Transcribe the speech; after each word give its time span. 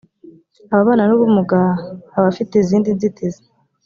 ababana 0.73 1.03
n 1.05 1.11
‘ubumuga 1.17 1.59
abafite 2.19 2.53
izindi 2.57 2.89
nzitizi 2.97 3.41